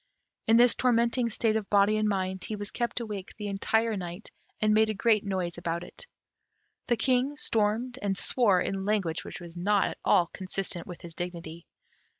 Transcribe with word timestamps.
In 0.47 0.57
this 0.57 0.73
tormenting 0.73 1.29
state 1.29 1.55
of 1.55 1.69
body 1.69 1.95
and 1.95 2.09
mind, 2.09 2.45
he 2.45 2.55
was 2.55 2.71
kept 2.71 2.99
awake 2.99 3.35
the 3.37 3.45
entire 3.49 3.95
night, 3.95 4.31
and 4.59 4.73
made 4.73 4.89
a 4.89 4.95
great 4.95 5.23
noise 5.23 5.59
about 5.59 5.83
it. 5.83 6.07
The 6.87 6.97
King 6.97 7.37
stormed 7.37 7.99
and 8.01 8.17
swore 8.17 8.59
in 8.59 8.83
language 8.83 9.23
which 9.23 9.39
was 9.39 9.55
not 9.55 9.89
at 9.89 9.99
all 10.03 10.25
consistent 10.33 10.87
with 10.87 11.01
his 11.01 11.13
dignity. 11.13 11.67